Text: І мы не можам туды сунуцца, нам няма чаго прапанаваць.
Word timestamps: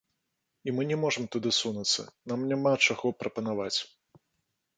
І 0.69 0.73
мы 0.77 0.85
не 0.91 0.95
можам 1.03 1.27
туды 1.35 1.49
сунуцца, 1.59 2.01
нам 2.33 2.39
няма 2.53 2.73
чаго 2.87 3.07
прапанаваць. 3.21 3.77